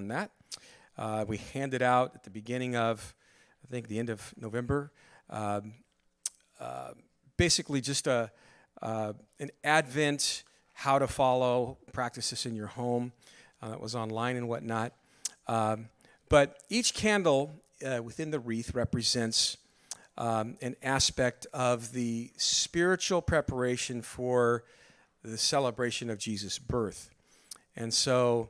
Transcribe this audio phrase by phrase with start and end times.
[0.00, 0.30] on that.
[0.96, 3.14] Uh, we handed out at the beginning of,
[3.62, 4.92] I think, the end of November,
[5.28, 5.74] um,
[6.58, 6.92] uh,
[7.36, 8.30] basically just a
[8.80, 13.12] uh, an Advent how to follow practices in your home.
[13.60, 14.94] Uh, that was online and whatnot.
[15.46, 15.90] Um,
[16.30, 17.52] but each candle
[17.86, 19.58] uh, within the wreath represents
[20.16, 24.64] um, an aspect of the spiritual preparation for
[25.22, 27.10] the celebration of Jesus' birth.
[27.76, 28.48] And so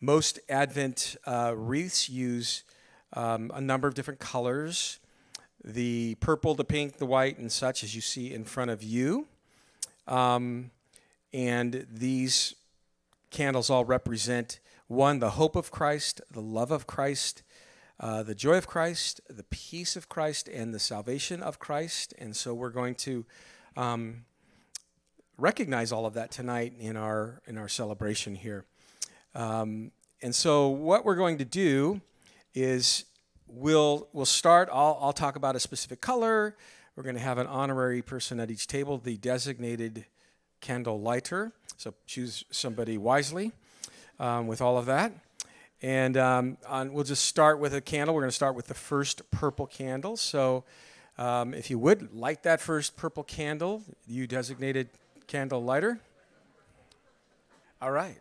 [0.00, 2.64] most Advent uh, wreaths use
[3.12, 4.98] um, a number of different colors
[5.62, 9.26] the purple, the pink, the white, and such, as you see in front of you.
[10.06, 10.70] Um,
[11.32, 12.54] and these
[13.30, 17.42] candles all represent one, the hope of Christ, the love of Christ,
[18.00, 22.14] uh, the joy of Christ, the peace of Christ, and the salvation of Christ.
[22.18, 23.26] And so we're going to
[23.76, 24.24] um,
[25.36, 28.64] recognize all of that tonight in our in our celebration here.
[29.34, 32.00] Um, and so what we're going to do
[32.54, 33.04] is
[33.46, 34.68] we'll we'll start.
[34.72, 36.56] I'll, I'll talk about a specific color.
[36.96, 40.04] We're going to have an honorary person at each table, the designated
[40.60, 41.52] candle lighter.
[41.76, 43.52] So choose somebody wisely
[44.18, 45.12] um, with all of that.
[45.82, 48.14] And um, on, we'll just start with a candle.
[48.14, 50.18] We're going to start with the first purple candle.
[50.18, 50.64] So
[51.16, 54.90] um, if you would, light that first purple candle, you designated
[55.26, 56.00] candle lighter.
[57.80, 58.18] All right.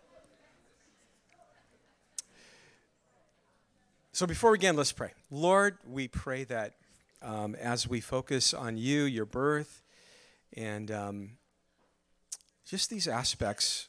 [4.20, 5.12] So before we begin, let's pray.
[5.32, 6.76] Lord, we pray that
[7.22, 9.82] um, as we focus on you, your birth,
[10.58, 11.30] and um,
[12.66, 13.88] just these aspects,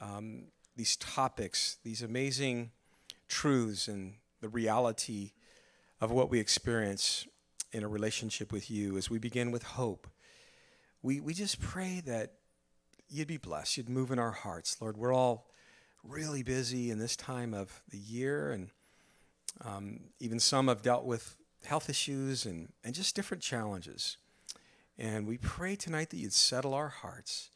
[0.00, 2.72] um, these topics, these amazing
[3.28, 5.30] truths, and the reality
[6.00, 7.24] of what we experience
[7.70, 10.08] in a relationship with you as we begin with hope.
[11.00, 12.32] We, we just pray that
[13.08, 14.78] you'd be blessed, you'd move in our hearts.
[14.80, 15.46] Lord, we're all
[16.02, 18.70] really busy in this time of the year, and
[19.64, 24.16] um, even some have dealt with health issues and, and just different challenges.
[24.98, 27.50] And we pray tonight that you'd settle our hearts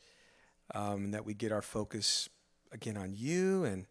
[0.74, 2.28] um, that we get our focus
[2.72, 3.86] again on you and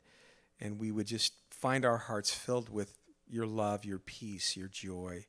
[0.59, 2.97] and we would just find our hearts filled with
[3.27, 5.25] your love, your peace, your joy,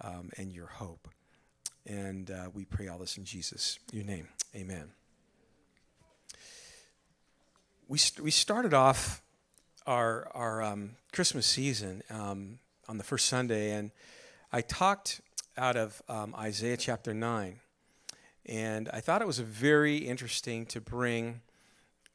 [0.00, 1.08] um, and your hope.
[1.86, 4.26] And uh, we pray all this in Jesus, your name.
[4.56, 4.90] Amen.
[7.86, 9.22] We, st- we started off
[9.86, 12.58] our, our um, Christmas season um,
[12.88, 13.90] on the first Sunday, and
[14.52, 15.20] I talked
[15.56, 17.60] out of um, Isaiah chapter 9.
[18.46, 21.40] And I thought it was very interesting to bring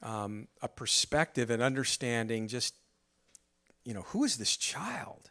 [0.02, 2.76] um, a perspective and understanding just,
[3.84, 5.30] you know, who is this child?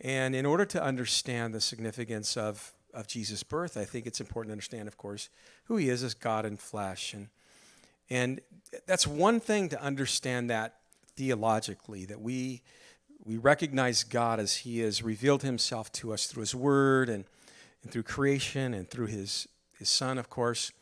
[0.00, 4.50] And in order to understand the significance of, of Jesus' birth, I think it's important
[4.50, 5.28] to understand, of course,
[5.64, 7.14] who he is as God in flesh.
[7.14, 7.28] And,
[8.08, 8.40] and
[8.86, 10.79] that's one thing to understand that
[11.16, 12.62] theologically, that we,
[13.24, 17.24] we recognize God as he has revealed himself to us through his word and,
[17.82, 19.46] and through creation and through his
[19.80, 20.72] his son, of course.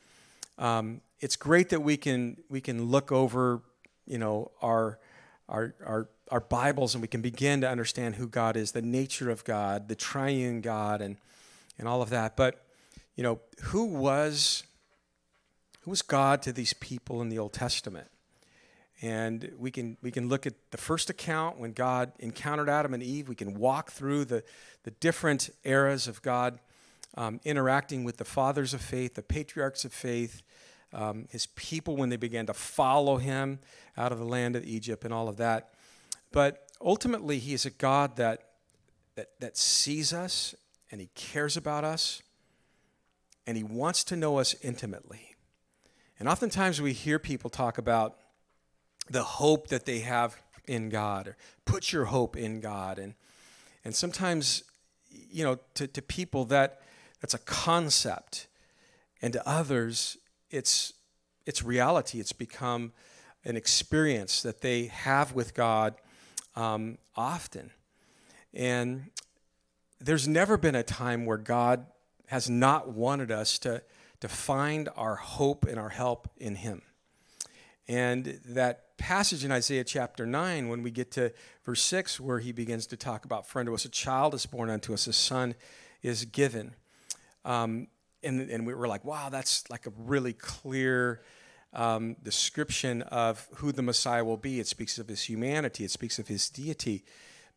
[0.59, 3.63] Um, it's great that we can we can look over,
[4.07, 4.99] you know, our
[5.49, 9.31] our our our Bibles and we can begin to understand who God is, the nature
[9.31, 11.17] of God, the triune God, and
[11.79, 12.37] and all of that.
[12.37, 12.65] But
[13.15, 14.65] you know, who was
[15.83, 18.09] who was God to these people in the Old Testament?
[19.01, 23.03] And we can we can look at the first account when God encountered Adam and
[23.03, 23.29] Eve.
[23.29, 24.43] We can walk through the
[24.83, 26.59] the different eras of God
[27.17, 30.43] um, interacting with the fathers of faith, the patriarchs of faith,
[30.93, 33.59] um, his people when they began to follow him
[33.97, 35.75] out of the land of Egypt and all of that.
[36.33, 38.51] But ultimately, he is a God that,
[39.17, 40.55] that, that sees us
[40.91, 42.23] and he cares about us
[43.47, 45.37] and he wants to know us intimately.
[46.19, 48.19] And oftentimes we hear people talk about
[49.11, 52.99] the hope that they have in God or put your hope in God.
[52.99, 53.15] And,
[53.85, 54.65] and sometimes,
[55.31, 56.83] you know, to, to people that
[57.21, 58.47] that's a concept.
[59.21, 60.17] And to others,
[60.51, 60.93] it's,
[61.47, 62.21] it's reality.
[62.21, 62.93] It's become
[63.45, 65.95] an experience that they have with God
[66.55, 67.71] um, often.
[68.55, 69.11] And
[70.01, 71.87] there's never been a time where God
[72.27, 73.83] has not wanted us to,
[74.21, 76.83] to find our hope and our help in Him.
[77.89, 81.33] And that passage in Isaiah chapter 9, when we get to
[81.65, 84.69] verse 6, where he begins to talk about, For unto us a child is born
[84.69, 85.55] unto us, a son
[86.03, 86.75] is given.
[87.45, 87.89] Um,
[88.23, 91.23] and, and we were like, wow, that's like a really clear
[91.73, 94.61] um, description of who the Messiah will be.
[94.61, 97.05] It speaks of his humanity, it speaks of his deity.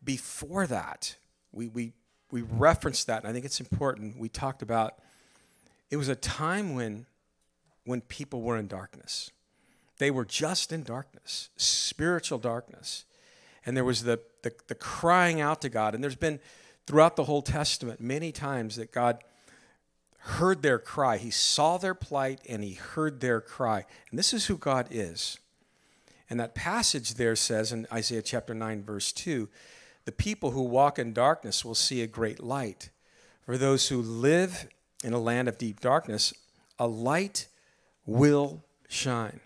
[0.02, 1.16] Before that,
[1.52, 1.92] we, we,
[2.30, 4.18] we referenced that, and I think it's important.
[4.18, 4.98] We talked about
[5.90, 7.04] it was a time when,
[7.84, 9.30] when people were in darkness.
[10.02, 13.04] They were just in darkness, spiritual darkness.
[13.64, 15.94] and there was the, the, the crying out to God.
[15.94, 16.40] And there's been
[16.88, 19.22] throughout the whole Testament many times that God
[20.18, 21.18] heard their cry.
[21.18, 23.84] He saw their plight and he heard their cry.
[24.10, 25.38] And this is who God is.
[26.28, 29.48] And that passage there says in Isaiah chapter 9, verse 2
[30.04, 32.90] the people who walk in darkness will see a great light.
[33.46, 34.66] For those who live
[35.04, 36.34] in a land of deep darkness,
[36.76, 37.46] a light
[38.04, 39.38] will shine.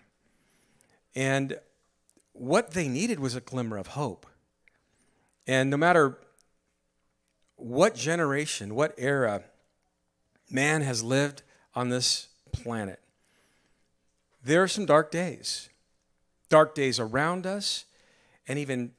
[1.17, 1.57] And
[2.33, 4.27] what they needed was a glimmer of hope.
[5.47, 6.19] And no matter
[7.55, 9.45] what generation, what era
[10.51, 11.41] man has lived
[11.73, 12.99] on this planet,
[14.43, 15.69] there are some dark days.
[16.49, 17.85] Dark days around us,
[18.47, 18.91] and even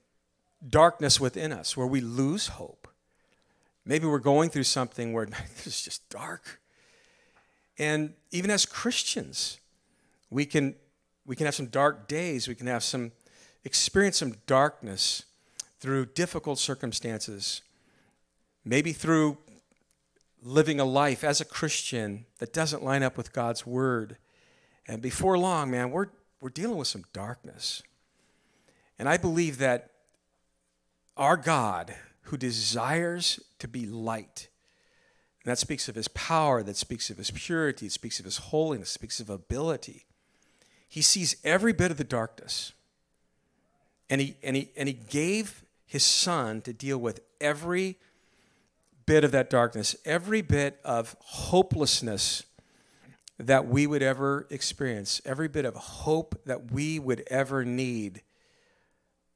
[0.69, 2.89] darkness within us where we lose hope.
[3.85, 5.29] Maybe we're going through something where
[5.65, 6.61] it's just dark.
[7.79, 9.61] And even as Christians,
[10.31, 10.75] we can,
[11.29, 12.49] we can have some dark days.
[12.49, 13.13] We can have some
[13.63, 15.25] experience some darkness
[15.79, 17.61] through difficult circumstances.
[18.65, 19.37] Maybe through
[20.43, 24.17] living a life as a Christian that doesn't line up with God's word.
[24.87, 26.07] And before long, man, we're,
[26.41, 27.83] we're dealing with some darkness.
[28.99, 29.91] And I believe that
[31.15, 34.49] our God, who desires to be light,
[35.45, 38.39] and that speaks of his power, that speaks of his purity, it speaks of his
[38.39, 40.07] holiness, speaks of ability.
[40.89, 42.73] He sees every bit of the darkness.
[44.11, 47.99] And he, and he, and he gave his son to deal with every
[49.07, 52.45] bit of that darkness, every bit of hopelessness
[53.39, 58.23] that we would ever experience, every bit of hope that we would ever need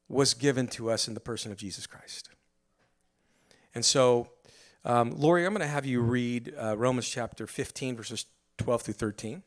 [0.09, 2.29] was given to us in the person of Jesus Christ.
[3.75, 4.29] And so,
[4.85, 8.27] um, Lori, I'm going to have you read uh, Romans chapter 15, verses
[8.59, 9.43] 12 through 13.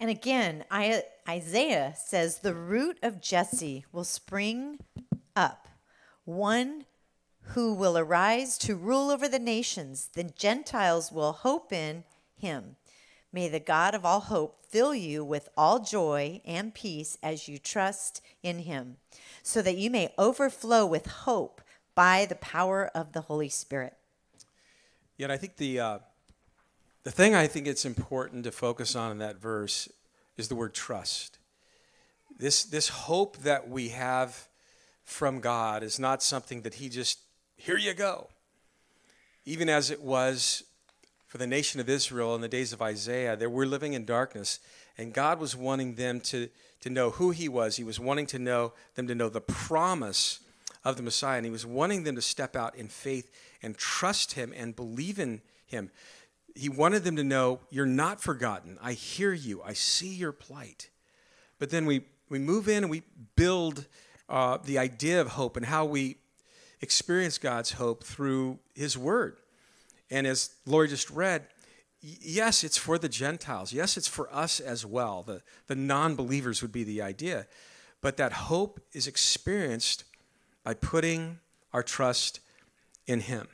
[0.00, 4.78] And again, Isaiah says, The root of Jesse will spring
[5.36, 5.68] up,
[6.24, 6.86] one
[7.42, 10.08] who will arise to rule over the nations.
[10.14, 12.04] The Gentiles will hope in
[12.34, 12.76] him.
[13.30, 17.58] May the God of all hope fill you with all joy and peace as you
[17.58, 18.96] trust in him,
[19.42, 21.60] so that you may overflow with hope
[21.94, 23.94] by the power of the Holy Spirit.
[25.18, 25.98] Yet I think the uh,
[27.02, 29.88] the thing I think it's important to focus on in that verse
[30.36, 31.38] is the word trust.
[32.38, 34.48] This this hope that we have
[35.04, 37.18] from God is not something that He just
[37.56, 38.28] here you go.
[39.44, 40.64] Even as it was
[41.30, 43.36] for the nation of Israel in the days of Isaiah.
[43.36, 44.58] They were living in darkness,
[44.98, 46.48] and God was wanting them to,
[46.80, 47.76] to know who He was.
[47.76, 50.40] He was wanting to know them to know the promise
[50.84, 53.30] of the Messiah, and He was wanting them to step out in faith
[53.62, 55.92] and trust Him and believe in Him.
[56.54, 58.78] He wanted them to know, You're not forgotten.
[58.82, 59.62] I hear you.
[59.62, 60.90] I see your plight.
[61.58, 63.02] But then we, we move in and we
[63.36, 63.86] build
[64.28, 66.16] uh, the idea of hope and how we
[66.80, 69.36] experience God's hope through His Word.
[70.10, 71.46] And as Lori just read,
[72.00, 73.72] yes, it's for the Gentiles.
[73.72, 75.22] Yes, it's for us as well.
[75.22, 77.46] The, the non believers would be the idea.
[78.00, 80.04] But that hope is experienced
[80.64, 81.38] by putting
[81.72, 82.40] our trust
[83.06, 83.48] in Him.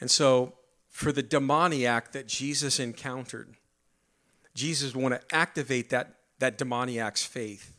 [0.00, 0.54] And so,
[0.92, 3.56] for the demoniac that Jesus encountered,
[4.54, 7.76] Jesus would want to activate that, that demoniac's faith.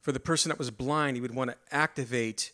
[0.00, 2.50] For the person that was blind, he would want to activate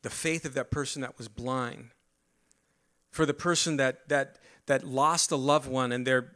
[0.00, 1.90] the faith of that person that was blind
[3.10, 6.32] for the person that that that lost a loved one and their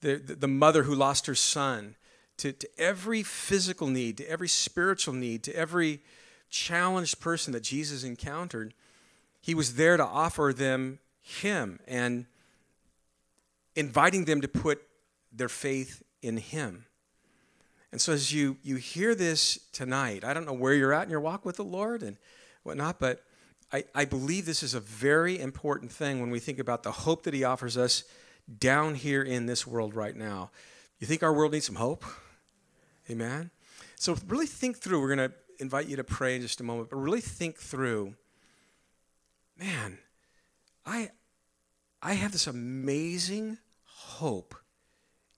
[0.00, 1.94] the, the mother who lost her son
[2.36, 6.00] to, to every physical need to every spiritual need to every
[6.50, 8.74] challenged person that jesus encountered
[9.40, 12.26] he was there to offer them him and
[13.74, 14.82] inviting them to put
[15.32, 16.84] their faith in him
[17.90, 21.10] and so as you you hear this tonight i don't know where you're at in
[21.10, 22.18] your walk with the lord and
[22.64, 23.24] whatnot but
[23.72, 27.22] I, I believe this is a very important thing when we think about the hope
[27.22, 28.04] that he offers us
[28.58, 30.50] down here in this world right now.
[30.98, 32.04] You think our world needs some hope?
[33.10, 33.50] Amen?
[33.96, 35.00] So, really think through.
[35.00, 38.14] We're going to invite you to pray in just a moment, but really think through
[39.58, 39.98] man,
[40.84, 41.10] I,
[42.02, 44.54] I have this amazing hope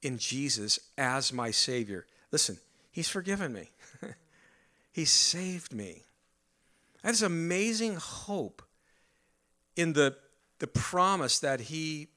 [0.02, 2.06] in Jesus as my Savior.
[2.30, 2.58] Listen,
[2.90, 3.70] He's forgiven me,
[4.92, 6.04] He saved me.
[7.02, 8.62] I have this amazing hope
[9.76, 10.16] in the,
[10.58, 12.08] the promise that He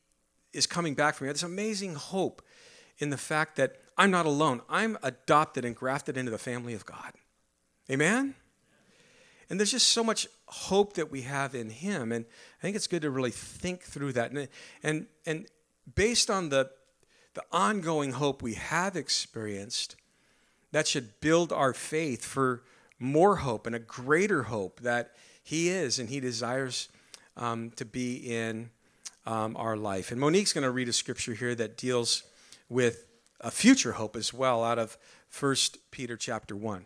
[0.53, 1.27] is coming back for me.
[1.27, 2.41] I have this amazing hope
[2.99, 4.61] in the fact that I'm not alone.
[4.69, 7.13] I'm adopted and grafted into the family of God.
[7.89, 8.35] Amen?
[9.49, 12.11] And there's just so much hope that we have in Him.
[12.11, 12.25] And
[12.59, 14.31] I think it's good to really think through that.
[14.31, 14.47] And,
[14.83, 15.45] and, and
[15.95, 16.69] based on the,
[17.33, 19.95] the ongoing hope we have experienced,
[20.71, 22.63] that should build our faith for
[22.99, 25.11] more hope and a greater hope that
[25.43, 26.89] He is and He desires
[27.37, 28.69] um, to be in
[29.25, 30.11] um, our life.
[30.11, 32.23] And Monique's going to read a scripture here that deals
[32.69, 33.05] with
[33.39, 34.97] a future hope as well out of
[35.39, 35.55] 1
[35.91, 36.85] Peter chapter 1.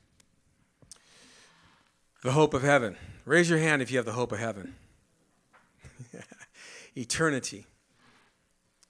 [2.21, 2.97] The hope of heaven.
[3.25, 4.75] Raise your hand if you have the hope of heaven.
[6.95, 7.65] Eternity.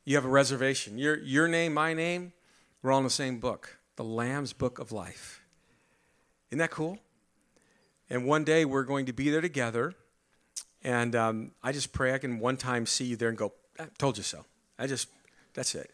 [0.03, 0.97] You have a reservation.
[0.97, 2.33] Your, your name, my name,
[2.81, 5.41] we're all in the same book, the Lamb's Book of Life.
[6.49, 6.97] Isn't that cool?
[8.09, 9.93] And one day we're going to be there together.
[10.83, 13.85] And um, I just pray I can one time see you there and go, I
[13.97, 14.43] told you so.
[14.77, 15.07] I just,
[15.53, 15.91] that's it.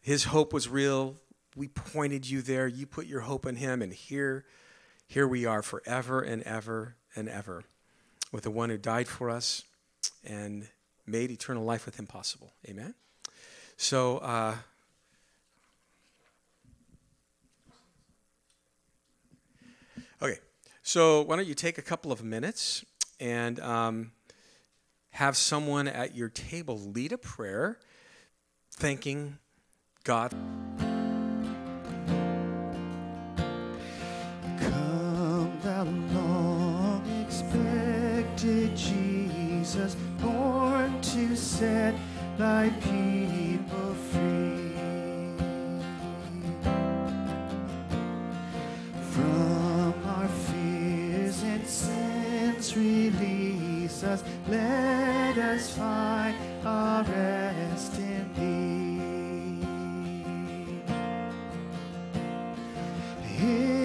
[0.00, 1.16] His hope was real.
[1.54, 2.66] We pointed you there.
[2.66, 3.82] You put your hope in him.
[3.82, 4.46] And here,
[5.08, 7.64] here we are forever and ever and ever
[8.30, 9.64] with the one who died for us
[10.24, 10.68] and
[11.06, 12.52] made eternal life with him possible.
[12.68, 12.94] Amen?
[13.78, 14.54] So, uh,
[20.22, 20.38] okay.
[20.82, 22.84] So, why don't you take a couple of minutes
[23.18, 24.12] and um,
[25.12, 27.78] have someone at your table lead a prayer
[28.70, 29.38] thanking
[30.04, 30.32] God.
[41.58, 41.94] Set
[42.36, 44.76] thy people free.
[49.12, 54.22] From our fears and sins, release us.
[54.46, 59.58] Let us find our rest in thee.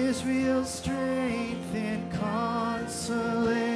[0.08, 3.73] Israel's strength and consolation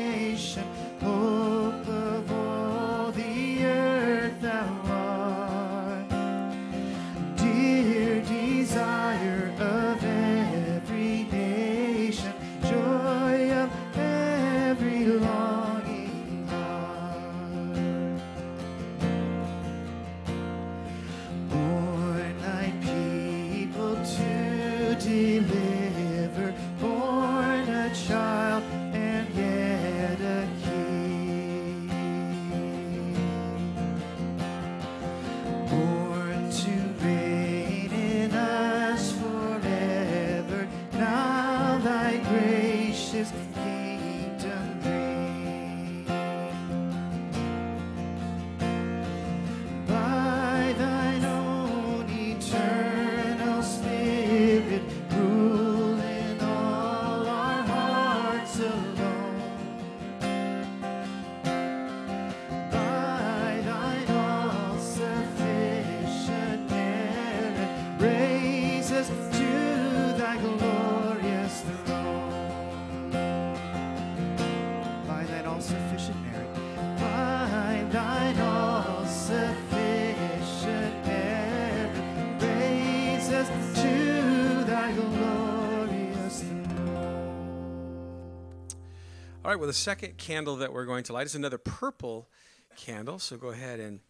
[89.48, 92.28] All right, well, the second candle that we're going to light is another purple
[92.76, 93.18] candle.
[93.18, 94.00] So go ahead and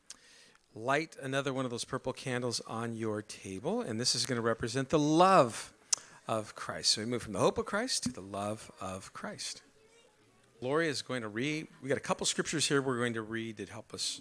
[0.74, 3.80] light another one of those purple candles on your table.
[3.80, 5.72] And this is going to represent the love
[6.26, 6.90] of Christ.
[6.90, 9.62] So we move from the hope of Christ to the love of Christ.
[10.60, 13.58] Lori is going to read, we got a couple scriptures here we're going to read
[13.58, 14.20] that help us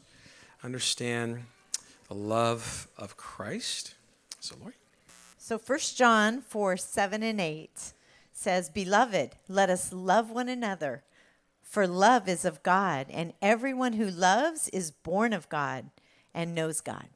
[0.63, 1.45] understand
[2.09, 3.95] the love of Christ.
[4.39, 4.75] So, Lori.
[5.39, 7.93] So 1 John 4 7 and 8
[8.38, 11.03] says, Beloved, let us love one another,
[11.63, 15.89] for love is of God, and everyone who loves is born of God
[16.36, 17.08] and knows God.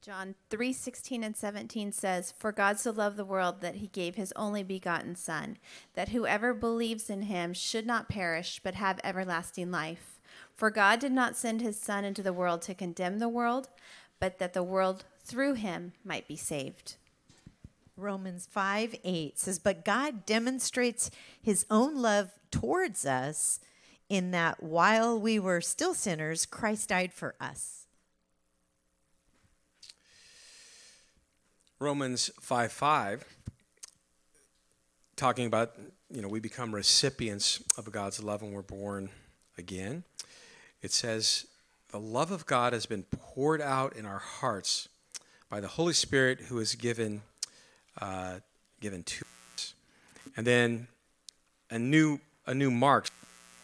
[0.00, 4.32] John 3:16 and 17 says, "For God so loved the world that he gave his
[4.34, 5.58] only begotten son,
[5.92, 10.18] that whoever believes in him should not perish but have everlasting life.
[10.54, 13.68] For God did not send his son into the world to condemn the world,
[14.18, 16.96] but that the world through him might be saved."
[18.00, 23.60] Romans 5 8 says, But God demonstrates his own love towards us
[24.08, 27.86] in that while we were still sinners, Christ died for us.
[31.78, 33.24] Romans 5 5,
[35.16, 35.72] talking about
[36.12, 39.10] you know, we become recipients of God's love when we're born
[39.56, 40.02] again.
[40.82, 41.46] It says,
[41.90, 44.88] the love of God has been poured out in our hearts
[45.48, 47.22] by the Holy Spirit who is given,
[48.00, 48.40] uh,
[48.80, 49.74] given to us.
[50.36, 50.88] And then
[51.70, 53.08] a new, a new mark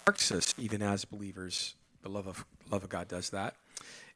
[0.07, 1.75] marks us even as believers.
[2.02, 3.55] The love of, love of God does that.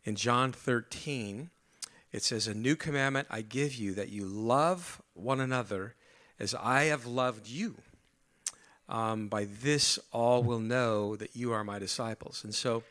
[0.05, 1.51] In John 13,
[2.13, 5.95] it says, A new commandment I give you that you love one another
[6.39, 7.77] as I have loved you.
[8.89, 12.43] Um, by this, all will know that you are my disciples.
[12.43, 12.83] And so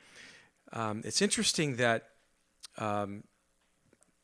[0.71, 2.09] um, it's interesting that
[2.77, 3.23] um,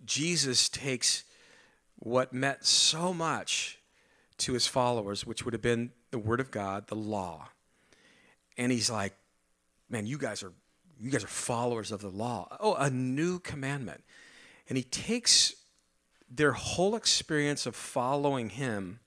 [0.05, 1.23] Jesus takes
[2.05, 3.79] what meant so much
[4.37, 7.49] to his followers, which would have been the Word of God, the law,
[8.57, 9.15] and he's like,
[9.89, 10.53] "Man, you guys are
[10.99, 12.55] you guys are followers of the law.
[12.59, 14.03] Oh, a new commandment."
[14.69, 15.55] And he takes
[16.29, 18.99] their whole experience of following him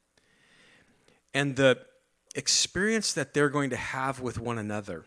[1.32, 1.86] and the
[2.34, 5.04] experience that they're going to have with one another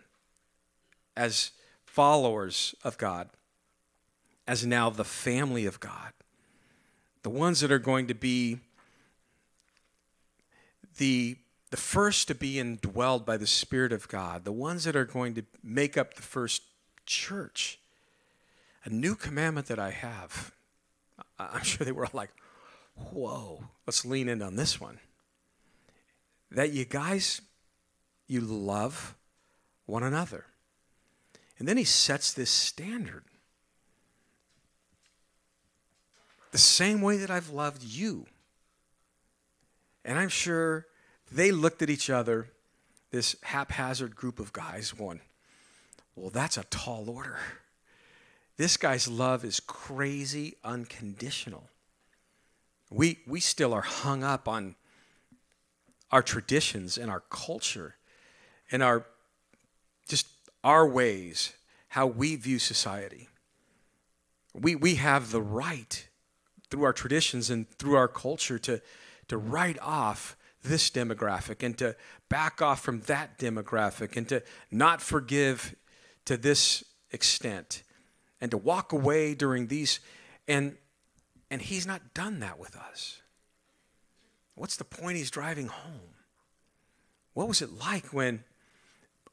[1.17, 1.51] as
[1.83, 3.29] followers of God,
[4.47, 6.13] as now the family of God,
[7.23, 8.59] the ones that are going to be
[10.97, 11.37] the,
[11.69, 15.35] the first to be indwelled by the Spirit of God, the ones that are going
[15.35, 16.63] to make up the first
[17.05, 17.79] church.
[18.83, 20.53] A new commandment that I have.
[21.39, 22.31] I'm sure they were all like,
[22.95, 24.99] whoa, let's lean in on this one.
[26.49, 27.41] That you guys,
[28.27, 29.15] you love
[29.85, 30.45] one another.
[31.59, 33.23] And then he sets this standard.
[36.51, 38.25] The same way that I've loved you.
[40.03, 40.87] And I'm sure
[41.31, 42.49] they looked at each other,
[43.11, 45.21] this haphazard group of guys, one,
[46.15, 47.39] Well, that's a tall order.
[48.57, 51.69] This guy's love is crazy unconditional.
[52.89, 54.75] We, we still are hung up on
[56.11, 57.95] our traditions and our culture
[58.71, 59.05] and our
[60.07, 60.27] just
[60.63, 61.53] our ways,
[61.89, 63.29] how we view society.
[64.53, 66.05] We, we have the right
[66.71, 68.81] through our traditions and through our culture to,
[69.27, 71.95] to write off this demographic and to
[72.29, 75.75] back off from that demographic and to not forgive
[76.25, 77.83] to this extent
[78.39, 79.99] and to walk away during these
[80.47, 80.75] and
[81.49, 83.21] and he's not done that with us.
[84.55, 85.17] What's the point?
[85.17, 86.15] He's driving home.
[87.33, 88.45] What was it like when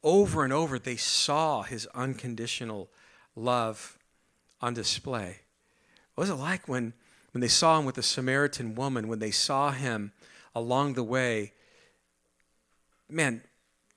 [0.03, 2.91] over and over they saw his unconditional
[3.37, 3.99] love
[4.61, 5.43] on display?
[6.17, 6.93] What was it like when
[7.33, 10.13] when they saw him with the samaritan woman when they saw him
[10.55, 11.53] along the way
[13.09, 13.43] man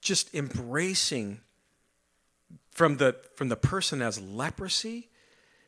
[0.02, 1.39] just embracing
[2.72, 5.10] from the from the person has leprosy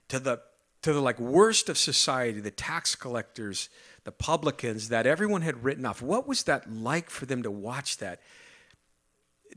[0.08, 0.40] to the
[0.82, 3.70] to the like worst of society the tax collectors
[4.04, 6.02] the publicans that everyone had written off.
[6.02, 8.20] What was that like for them to watch that?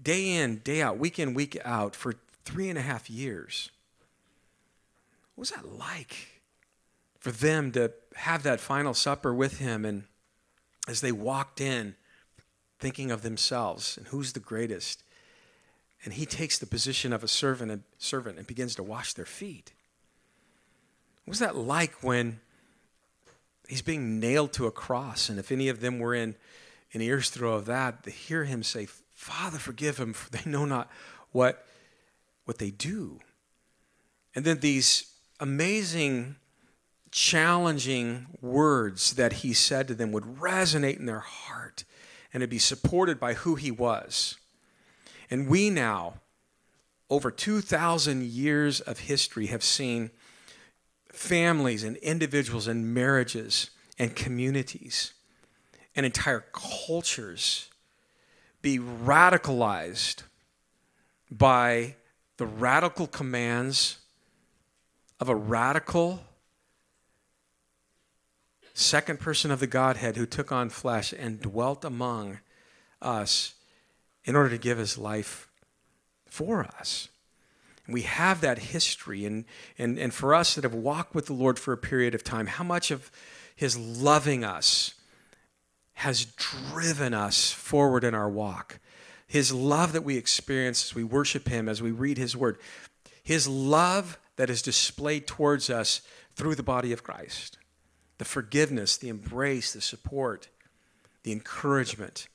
[0.00, 2.14] Day in day out week in week out for
[2.44, 3.70] three and a half years.
[5.34, 6.35] What was that like
[7.26, 10.04] for them to have that final supper with him and
[10.86, 11.96] as they walked in
[12.78, 15.02] thinking of themselves and who's the greatest
[16.04, 19.24] and he takes the position of a servant and servant and begins to wash their
[19.24, 19.72] feet.
[21.24, 22.38] What was that like when
[23.66, 25.28] he's being nailed to a cross?
[25.28, 26.36] And if any of them were in
[26.92, 30.64] an ear's throw of that, to hear him say, Father, forgive them, for they know
[30.64, 30.88] not
[31.32, 31.66] what,
[32.44, 33.18] what they do.
[34.32, 36.36] And then these amazing,
[37.16, 41.82] challenging words that he said to them would resonate in their heart
[42.30, 44.36] and to be supported by who he was.
[45.30, 46.20] And we now,
[47.08, 50.10] over 2,000 years of history, have seen
[51.10, 55.14] families and individuals and marriages and communities
[55.96, 57.70] and entire cultures
[58.60, 60.22] be radicalized
[61.30, 61.96] by
[62.36, 64.00] the radical commands
[65.18, 66.20] of a radical
[68.78, 72.40] second person of the Godhead who took on flesh and dwelt among
[73.00, 73.54] us
[74.24, 75.48] in order to give his life
[76.26, 77.08] for us.
[77.88, 79.44] We have that history, and,
[79.78, 82.48] and, and for us that have walked with the Lord for a period of time,
[82.48, 83.10] how much of
[83.54, 84.94] his loving us
[85.94, 88.80] has driven us forward in our walk.
[89.26, 92.58] His love that we experience as we worship him, as we read his word,
[93.22, 96.02] his love that is displayed towards us
[96.34, 97.56] through the body of Christ.
[98.18, 100.48] The forgiveness, the embrace, the support,
[101.22, 102.28] the encouragement,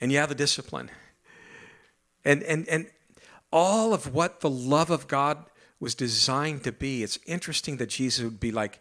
[0.00, 0.90] and yeah, the discipline.
[2.24, 2.86] And, and, and
[3.52, 5.44] all of what the love of God
[5.80, 8.80] was designed to be, it's interesting that Jesus would be like,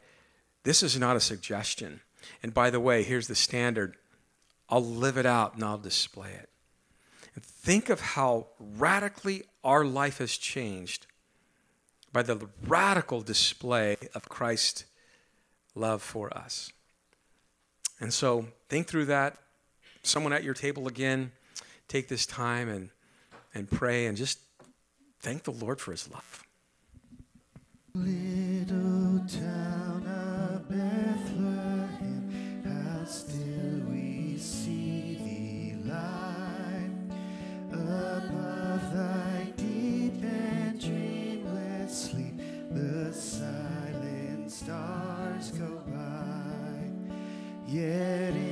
[0.63, 2.01] this is not a suggestion.
[2.43, 3.95] And by the way, here's the standard
[4.69, 6.49] I'll live it out and I'll display it.
[7.35, 11.07] And think of how radically our life has changed
[12.13, 14.85] by the radical display of Christ's
[15.75, 16.71] love for us.
[17.99, 19.37] And so think through that.
[20.03, 21.31] Someone at your table again,
[21.87, 22.89] take this time and,
[23.53, 24.39] and pray and just
[25.19, 26.43] thank the Lord for his love.
[27.93, 29.19] Little
[47.73, 48.50] yet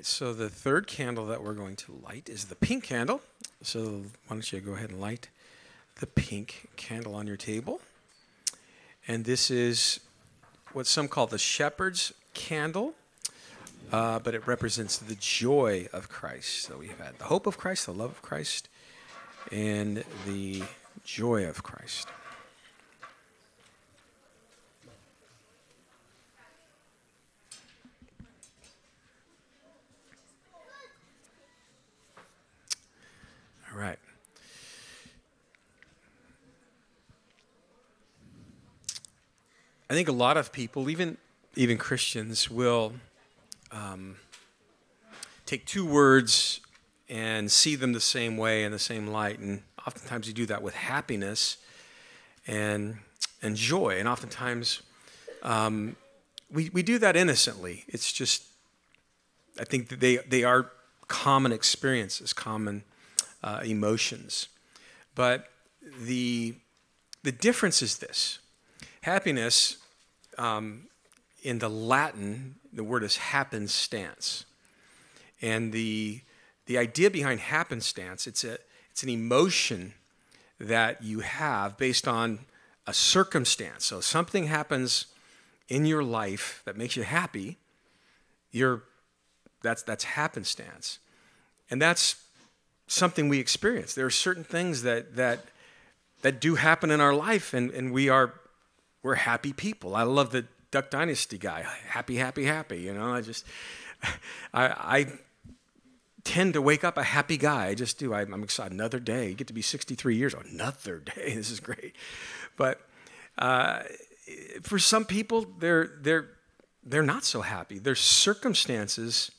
[0.00, 3.20] right, so the third candle that we're going to light is the pink candle.
[3.62, 5.28] So why don't you go ahead and light
[5.96, 7.82] the pink candle on your table?
[9.06, 10.00] And this is
[10.72, 12.94] what some call the shepherd's candle,
[13.92, 16.62] uh, but it represents the joy of Christ.
[16.62, 18.70] So we've had the hope of Christ, the love of Christ,
[19.52, 20.62] and the
[21.04, 22.08] joy of Christ.
[33.72, 33.98] All right.
[39.90, 41.18] I think a lot of people, even
[41.56, 42.92] even Christians, will
[43.72, 44.18] um,
[45.46, 46.60] take two words
[47.08, 50.62] and see them the same way in the same light, and oftentimes you do that
[50.62, 51.56] with happiness
[52.46, 52.98] and
[53.42, 54.82] and joy, and oftentimes
[55.42, 55.96] um,
[56.52, 57.84] we we do that innocently.
[57.88, 58.44] It's just
[59.58, 60.70] I think that they they are
[61.08, 62.84] common experiences, common
[63.42, 64.46] uh, emotions,
[65.16, 65.48] but
[66.00, 66.54] the
[67.24, 68.38] the difference is this:
[69.02, 69.78] happiness
[70.38, 70.88] um,
[71.42, 74.44] in the Latin, the word is happenstance,
[75.40, 76.20] and the
[76.66, 78.58] the idea behind happenstance it's a
[78.90, 79.94] it's an emotion
[80.60, 82.40] that you have based on
[82.86, 83.86] a circumstance.
[83.86, 85.06] So something happens
[85.68, 87.56] in your life that makes you happy.
[88.50, 88.82] You're
[89.62, 90.98] that's that's happenstance,
[91.70, 92.22] and that's
[92.86, 93.94] something we experience.
[93.94, 95.46] There are certain things that that
[96.22, 98.34] that do happen in our life, and, and we are
[99.02, 99.96] we're happy people.
[99.96, 102.80] I love the Duck Dynasty guy, happy, happy, happy.
[102.80, 103.44] You know, I just
[104.54, 105.06] I, I
[106.24, 107.66] tend to wake up a happy guy.
[107.66, 108.14] I just do.
[108.14, 108.72] I'm, I'm excited.
[108.72, 109.28] Another day.
[109.28, 110.34] You get to be 63 years.
[110.34, 111.34] Another day.
[111.34, 111.94] This is great.
[112.56, 112.80] But
[113.38, 113.82] uh,
[114.62, 116.28] for some people, they're they're
[116.84, 117.78] they're not so happy.
[117.78, 119.30] Their circumstances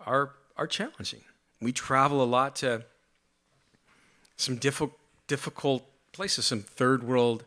[0.00, 1.20] are are challenging.
[1.60, 2.84] We travel a lot to
[4.36, 4.92] some diffi-
[5.26, 7.44] difficult places, some third world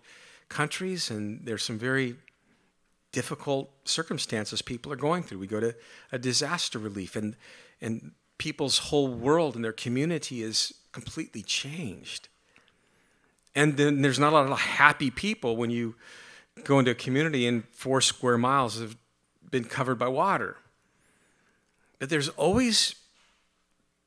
[0.50, 2.16] countries, and there's some very
[3.12, 5.40] difficult circumstances people are going through.
[5.40, 5.76] We go to
[6.12, 7.36] a disaster relief, and
[7.82, 12.30] and people's whole world and their community is completely changed.
[13.54, 15.96] And then there's not a lot of happy people when you
[16.64, 18.96] go into a community and four square miles have
[19.52, 20.58] been covered by water.
[22.00, 22.96] But there's always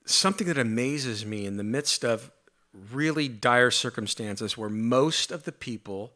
[0.06, 2.30] something that amazes me in the midst of
[2.90, 6.12] really dire circumstances where most of the people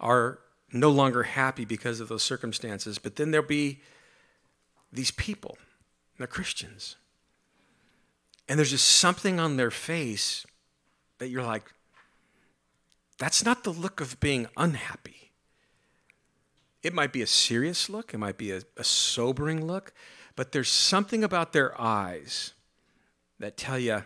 [0.00, 0.40] are
[0.72, 3.80] no longer happy because of those circumstances, but then there'll be
[4.92, 5.58] these people,
[6.18, 6.96] they're Christians.
[8.48, 10.46] And there's just something on their face
[11.18, 11.72] that you're like,
[13.18, 15.32] that's not the look of being unhappy.
[16.82, 19.92] It might be a serious look, it might be a, a sobering look,
[20.36, 22.52] but there's something about their eyes
[23.38, 24.04] that tell you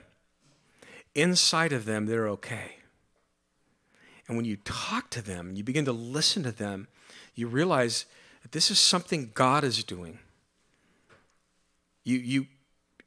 [1.15, 2.77] inside of them they're okay.
[4.31, 6.87] And when you talk to them you begin to listen to them,
[7.35, 8.07] you realize
[8.43, 10.21] that this is something God is doing.
[12.05, 12.47] You, you,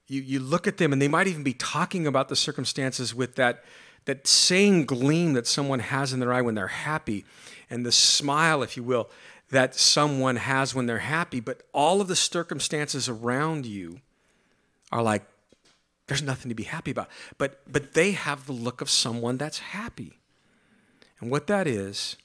[0.08, 3.36] you, you look at them and they might even be talking about the circumstances with
[3.36, 3.64] that,
[4.04, 7.24] that same gleam that someone has in their eye when they're happy
[7.70, 9.10] and the smile, if you will,
[9.50, 11.40] that someone has when they're happy.
[11.40, 14.02] But all of the circumstances around you
[14.92, 15.24] are like,
[16.08, 17.08] there's nothing to be happy about.
[17.38, 20.18] But, but they have the look of someone that's happy.
[21.24, 22.18] And what that is,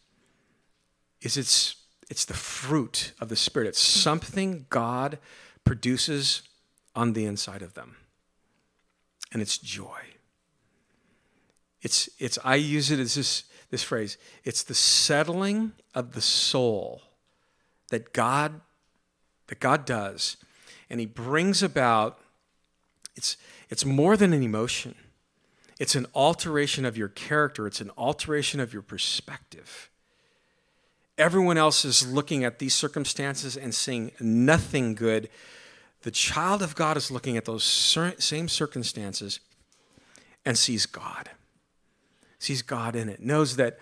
[1.20, 1.76] is it's,
[2.10, 3.68] it's the fruit of the Spirit.
[3.68, 5.20] It's something God
[5.62, 6.42] produces
[6.96, 7.94] on the inside of them.
[9.30, 10.00] And it's joy.
[11.80, 17.00] It's, it's I use it as this, this phrase it's the settling of the soul
[17.90, 18.60] that God,
[19.46, 20.38] that God does.
[20.90, 22.18] And He brings about,
[23.14, 23.36] it's,
[23.70, 24.96] it's more than an emotion.
[25.78, 29.90] It's an alteration of your character, it's an alteration of your perspective.
[31.16, 35.28] Everyone else is looking at these circumstances and seeing nothing good.
[36.02, 39.40] The child of God is looking at those same circumstances
[40.44, 41.30] and sees God,
[42.38, 43.78] sees God in it, knows that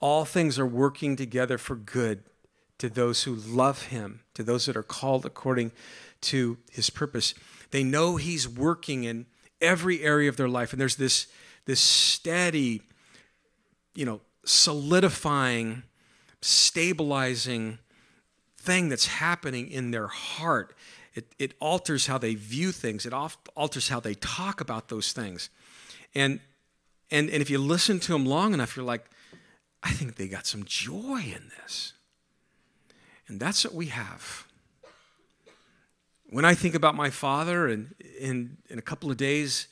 [0.00, 2.22] all things are working together for good
[2.78, 5.72] to those who love Him, to those that are called according
[6.22, 7.34] to His purpose.
[7.70, 9.26] They know He's working in
[9.60, 10.72] every area of their life.
[10.72, 11.26] And there's this,
[11.64, 12.82] this steady,
[13.94, 15.82] you know, solidifying,
[16.40, 17.78] stabilizing
[18.58, 20.74] thing that's happening in their heart.
[21.14, 25.50] It, it alters how they view things, it alters how they talk about those things.
[26.14, 26.40] And,
[27.10, 29.04] and, and if you listen to them long enough, you're like,
[29.82, 31.92] I think they got some joy in this.
[33.28, 34.45] And that's what we have.
[36.30, 39.68] When I think about my father, and in, in a couple of days,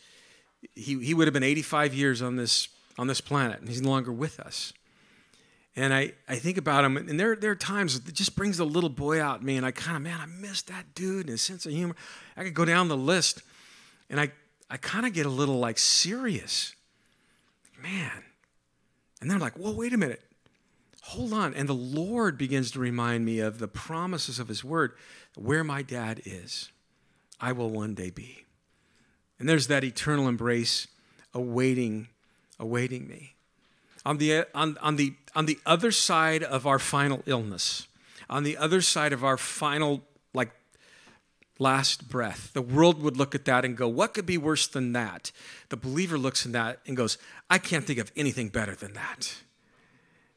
[0.74, 3.90] he, he would have been 85 years on this, on this planet, and he's no
[3.90, 4.72] longer with us.
[5.76, 8.64] And I, I think about him, and there, there are times it just brings the
[8.64, 11.30] little boy out in me, and I kind of, man, I miss that dude and
[11.30, 11.96] his sense of humor.
[12.36, 13.42] I could go down the list,
[14.08, 14.30] and I,
[14.70, 16.74] I kind of get a little like serious.
[17.82, 18.22] Man.
[19.20, 20.22] And then I'm like, well, wait a minute.
[21.08, 21.52] Hold on.
[21.52, 24.92] And the Lord begins to remind me of the promises of His Word
[25.36, 26.70] where my dad is,
[27.38, 28.46] I will one day be.
[29.38, 30.86] And there's that eternal embrace
[31.34, 32.08] awaiting,
[32.58, 33.34] awaiting me.
[34.06, 37.86] On the, on, on, the, on the other side of our final illness,
[38.30, 40.52] on the other side of our final, like,
[41.58, 44.94] last breath, the world would look at that and go, What could be worse than
[44.94, 45.32] that?
[45.68, 47.18] The believer looks at that and goes,
[47.50, 49.34] I can't think of anything better than that.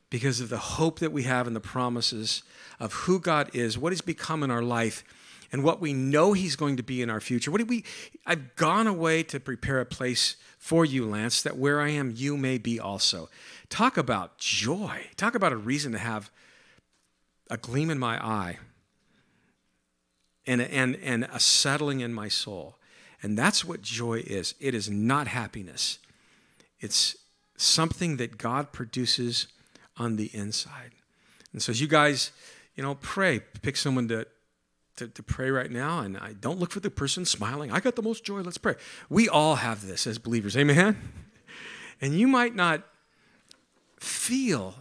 [0.10, 2.43] Because of the hope that we have and the promises
[2.80, 5.04] of who God is, what He's become in our life,
[5.52, 7.52] and what we know He's going to be in our future.
[7.52, 7.84] What do we?
[8.26, 12.38] I've gone away to prepare a place for you, Lance, that where I am, you
[12.38, 13.30] may be also.
[13.70, 15.08] Talk about joy.
[15.15, 16.30] Talk about a reason to have
[17.50, 18.58] a gleam in my eye
[20.46, 22.78] and, and, and a settling in my soul.
[23.22, 26.00] And that's what joy is it is not happiness,
[26.80, 27.15] it's
[27.58, 29.48] something that God produces
[29.98, 30.92] on the inside.
[31.54, 32.32] And so, as you guys
[32.78, 33.42] you know, pray.
[33.62, 34.26] Pick someone to,
[34.96, 37.72] to, to, pray right now, and I don't look for the person smiling.
[37.72, 38.42] I got the most joy.
[38.42, 38.76] Let's pray.
[39.10, 40.56] We all have this as believers.
[40.56, 40.96] Amen?
[42.00, 42.84] And you might not
[44.00, 44.76] feel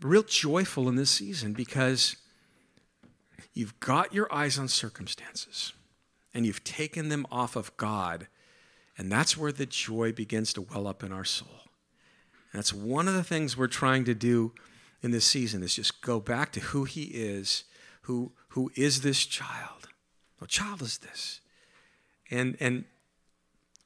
[0.00, 2.14] real joyful in this season because
[3.52, 5.72] you've got your eyes on circumstances.
[6.32, 8.28] and you've taken them off of God.
[8.96, 11.57] And that's where the joy begins to well up in our soul.
[12.52, 14.52] That's one of the things we're trying to do
[15.02, 17.64] in this season is just go back to who he is,
[18.02, 19.88] who, who is this child?
[20.38, 21.40] What child is this?
[22.30, 22.84] And, and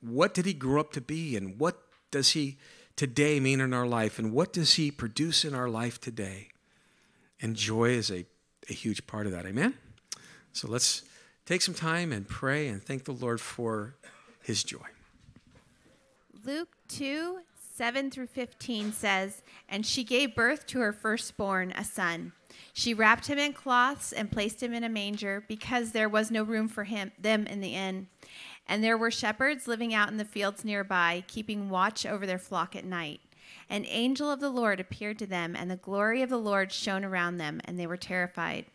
[0.01, 1.37] what did he grow up to be?
[1.37, 1.79] And what
[2.11, 2.59] does he
[2.97, 4.19] today mean in our life?
[4.19, 6.49] And what does he produce in our life today?
[7.41, 8.25] And joy is a,
[8.69, 9.47] a huge part of that.
[9.47, 9.75] Amen?
[10.53, 11.03] So let's
[11.47, 13.97] take some time and pray and thank the Lord for
[14.43, 14.87] his joy.
[16.45, 17.39] Luke 2
[17.75, 22.33] 7 through 15 says, And she gave birth to her firstborn, a son.
[22.75, 26.43] She wrapped him in cloths and placed him in a manger because there was no
[26.43, 28.09] room for him them in the inn.
[28.67, 32.77] And there were shepherds living out in the fields nearby, keeping watch over their flock
[32.77, 33.21] at night.
[33.71, 37.07] An angel of the Lord appeared to them, and the glory of the Lord shone
[37.07, 38.67] around them, and they were terrified.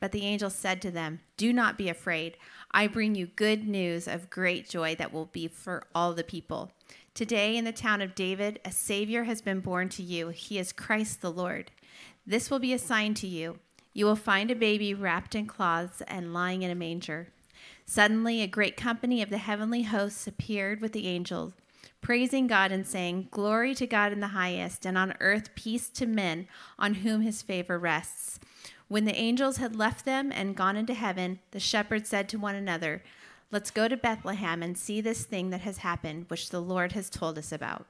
[0.00, 2.38] But the angel said to them, Do not be afraid.
[2.70, 6.72] I bring you good news of great joy that will be for all the people.
[7.12, 10.28] Today, in the town of David, a Savior has been born to you.
[10.28, 11.70] He is Christ the Lord.
[12.26, 13.58] This will be a sign to you.
[13.92, 17.28] You will find a baby wrapped in cloths and lying in a manger.
[17.84, 21.52] Suddenly, a great company of the heavenly hosts appeared with the angels,
[22.00, 26.06] praising God and saying, Glory to God in the highest, and on earth peace to
[26.06, 26.46] men
[26.78, 28.38] on whom his favor rests.
[28.86, 32.54] When the angels had left them and gone into heaven, the shepherds said to one
[32.54, 33.02] another,
[33.52, 37.10] Let's go to Bethlehem and see this thing that has happened, which the Lord has
[37.10, 37.84] told us about.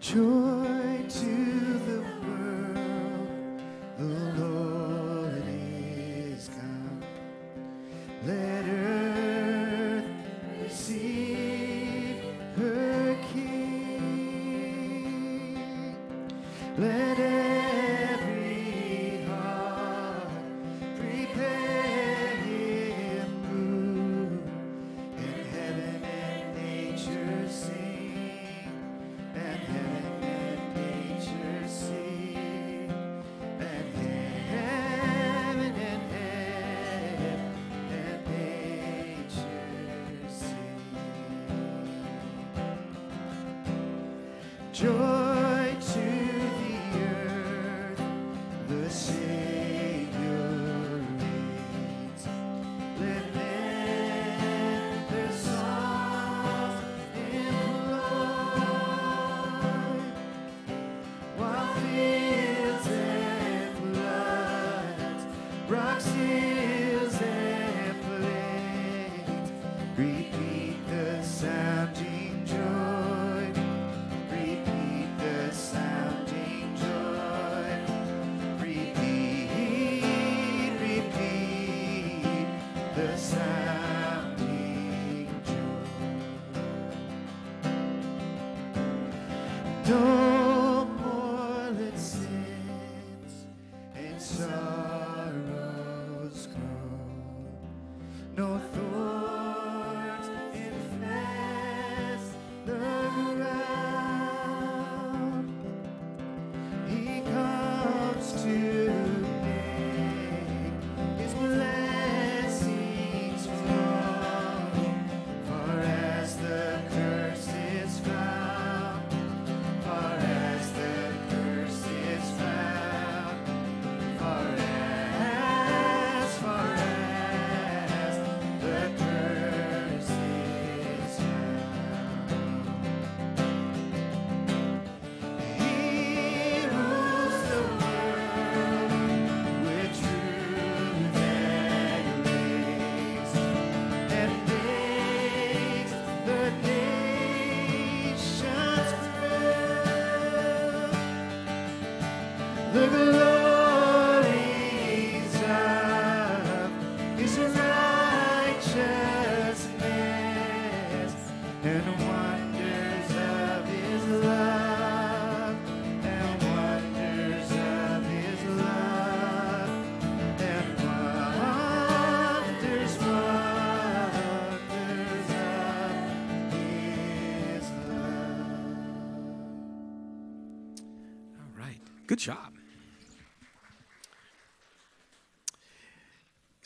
[0.00, 3.60] Joy to the world,
[3.96, 4.04] the
[4.42, 7.02] Lord is come.
[8.24, 8.85] Let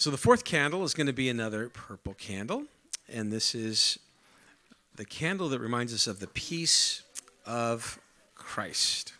[0.00, 2.64] So the fourth candle is going to be another purple candle.
[3.06, 3.98] And this is
[4.96, 7.02] the candle that reminds us of the peace
[7.44, 8.00] of
[8.34, 9.12] Christ.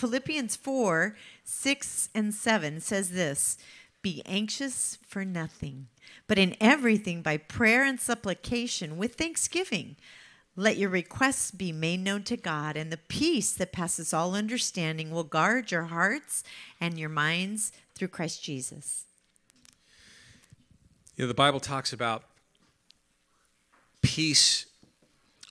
[0.00, 3.58] Philippians 4 6 and 7 says this
[4.00, 5.88] Be anxious for nothing,
[6.26, 9.96] but in everything by prayer and supplication with thanksgiving.
[10.56, 15.10] Let your requests be made known to God, and the peace that passes all understanding
[15.10, 16.44] will guard your hearts
[16.80, 19.04] and your minds through Christ Jesus.
[21.14, 22.24] You know, the Bible talks about
[24.00, 24.64] peace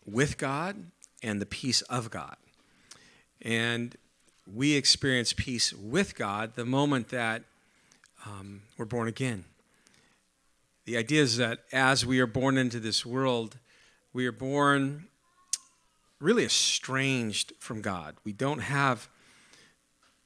[0.08, 0.86] with God
[1.22, 2.36] and the peace of God.
[3.43, 3.95] And
[4.54, 7.43] we experience peace with God the moment that
[8.26, 9.45] um, we're born again.
[10.86, 13.58] The idea is that as we are born into this world,
[14.12, 15.06] we are born
[16.20, 18.16] really estranged from God.
[18.24, 19.08] We don't have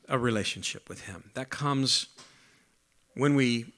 [0.08, 1.32] a relationship with Him.
[1.34, 2.08] That comes
[3.16, 3.74] when we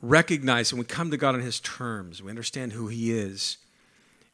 [0.00, 2.22] recognize and we come to God on His terms.
[2.22, 3.58] We understand who He is,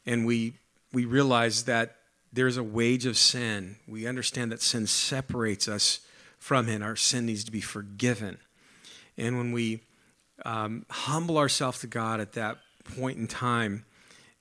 [0.07, 0.55] and we
[0.93, 1.97] we realize that
[2.33, 3.77] there's a wage of sin.
[3.87, 6.01] We understand that sin separates us
[6.39, 6.83] from Him.
[6.83, 8.39] Our sin needs to be forgiven,
[9.17, 9.83] and when we
[10.45, 12.59] um, humble ourselves to God at that
[12.97, 13.85] point in time,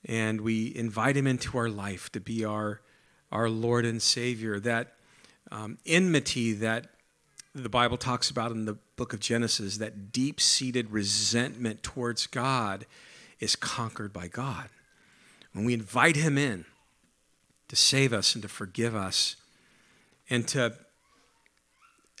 [0.04, 2.80] and we invite Him into our life to be our
[3.32, 4.94] our Lord and Savior, that
[5.52, 6.88] um, enmity that
[7.54, 12.86] the Bible talks about in the book of Genesis, that deep seated resentment towards God
[13.38, 14.68] is conquered by God.
[15.52, 16.64] When we invite Him in
[17.70, 19.36] to save us and to forgive us
[20.28, 20.74] and to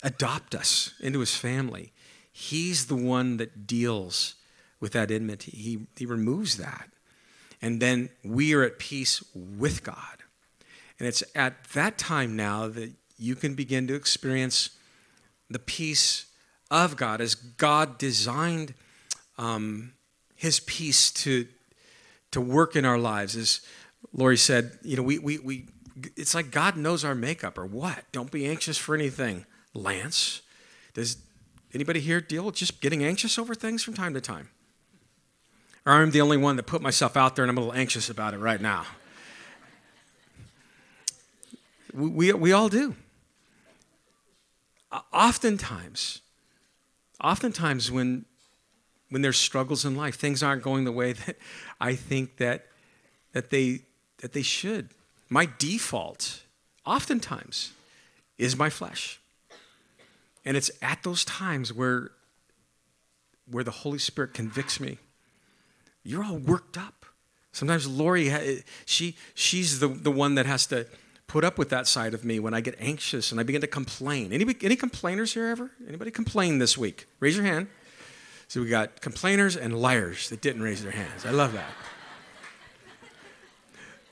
[0.02, 1.92] adopt us into His family,
[2.32, 4.36] He's the one that deals
[4.78, 5.50] with that enmity.
[5.50, 6.88] He, he removes that.
[7.60, 10.22] And then we are at peace with God.
[10.98, 14.70] And it's at that time now that you can begin to experience
[15.50, 16.26] the peace
[16.70, 18.72] of God as God designed
[19.36, 19.94] um,
[20.36, 21.48] His peace to
[22.30, 23.36] to work in our lives.
[23.36, 23.60] As
[24.12, 25.66] Lori said, you know, we we we
[26.16, 28.04] it's like God knows our makeup or what.
[28.12, 29.44] Don't be anxious for anything,
[29.74, 30.42] Lance.
[30.94, 31.18] Does
[31.74, 34.48] anybody here deal with just getting anxious over things from time to time?
[35.86, 38.10] Or I'm the only one that put myself out there and I'm a little anxious
[38.10, 38.84] about it right now.
[41.92, 42.94] We, we, we all do
[45.12, 46.22] oftentimes,
[47.22, 48.24] oftentimes when
[49.10, 51.36] when there's struggles in life, things aren't going the way that
[51.80, 52.66] I think that
[53.32, 53.82] that they
[54.20, 54.90] that they should.
[55.28, 56.42] My default,
[56.86, 57.72] oftentimes,
[58.38, 59.20] is my flesh.
[60.44, 62.10] And it's at those times where
[63.50, 64.98] where the Holy Spirit convicts me.
[66.04, 67.04] You're all worked up.
[67.52, 70.86] Sometimes Lori, eh, she she's the, the one that has to
[71.26, 73.66] put up with that side of me when I get anxious and I begin to
[73.66, 74.32] complain.
[74.32, 75.70] Any, any complainers here ever?
[75.86, 77.06] Anybody complain this week?
[77.20, 77.68] Raise your hand.
[78.48, 81.24] So we got complainers and liars that didn't raise their hands.
[81.24, 81.70] I love that.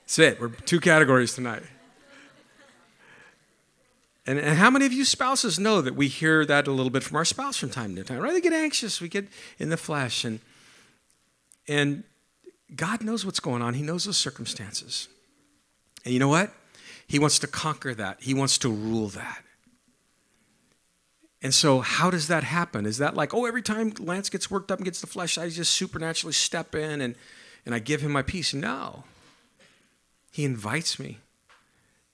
[0.08, 0.40] That's it.
[0.40, 1.62] We're two categories tonight.
[4.26, 7.02] And, and how many of you spouses know that we hear that a little bit
[7.02, 8.20] from our spouse from time to time?
[8.20, 8.32] Right?
[8.32, 9.02] They get anxious.
[9.02, 9.28] We get
[9.58, 10.24] in the flesh.
[10.24, 10.40] And,
[11.68, 12.04] and
[12.74, 13.74] God knows what's going on.
[13.74, 15.08] He knows the circumstances.
[16.06, 16.54] And you know what?
[17.06, 19.44] He wants to conquer that, He wants to rule that.
[21.42, 22.86] And so, how does that happen?
[22.86, 25.50] Is that like, oh, every time Lance gets worked up and gets the flesh, I
[25.50, 27.14] just supernaturally step in and,
[27.66, 28.54] and I give him my peace?
[28.54, 29.04] No.
[30.38, 31.18] He invites me.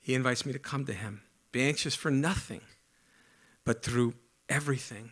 [0.00, 1.20] He invites me to come to him.
[1.52, 2.62] Be anxious for nothing,
[3.66, 4.14] but through
[4.48, 5.10] everything.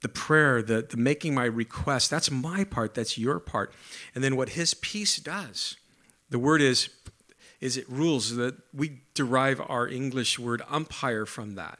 [0.00, 3.72] The prayer, the, the making my request, that's my part, that's your part.
[4.12, 5.76] And then what his peace does,
[6.30, 6.88] the word is
[7.60, 11.78] is it rules that we derive our English word umpire from that.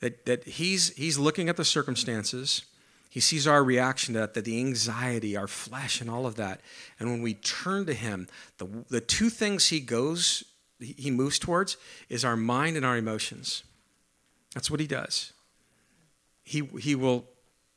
[0.00, 2.64] That, that he's, he's looking at the circumstances,
[3.18, 6.60] he sees our reaction to that, that the anxiety, our flesh, and all of that.
[7.00, 10.44] And when we turn to him, the, the two things he goes,
[10.78, 13.64] he moves towards is our mind and our emotions.
[14.54, 15.32] That's what he does.
[16.44, 17.24] He, he, will,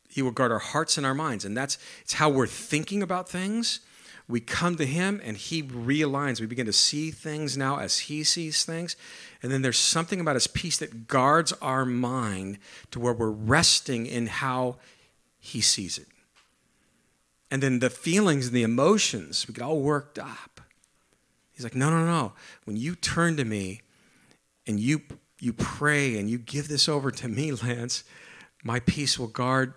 [0.08, 1.44] he will guard our hearts and our minds.
[1.44, 3.80] And that's it's how we're thinking about things
[4.28, 6.40] we come to Him and He realigns.
[6.40, 8.96] We begin to see things now as He sees things.
[9.42, 12.58] And then there's something about His peace that guards our mind
[12.92, 14.76] to where we're resting in how
[15.44, 16.06] He sees it.
[17.50, 20.60] And then the feelings and the emotions, we get all worked up.
[21.50, 22.32] He's like, no, no, no.
[22.64, 23.82] When you turn to me
[24.66, 25.02] and you
[25.40, 28.04] you pray and you give this over to me, Lance,
[28.62, 29.74] my peace will guard.